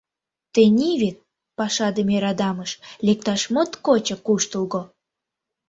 Тений 0.53 0.95
вет 1.01 1.17
пашадыме 1.57 2.17
радамыш 2.23 2.71
лекташ 3.05 3.41
моткочак 3.53 4.21
куштылго. 4.25 4.81